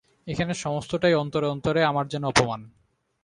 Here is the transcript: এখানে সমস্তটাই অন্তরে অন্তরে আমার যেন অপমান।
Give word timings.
এখানে 0.27 0.53
সমস্তটাই 0.53 1.13
অন্তরে 1.13 1.47
অন্তরে 1.47 1.81
আমার 1.83 2.05
যেন 2.07 2.23
অপমান। 2.25 2.61